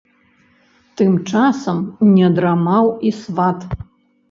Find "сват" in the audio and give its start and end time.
3.21-3.71